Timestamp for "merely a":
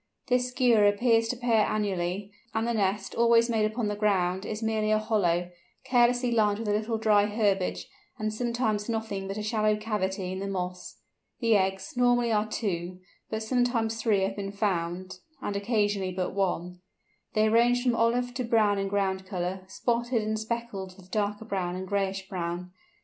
4.63-4.97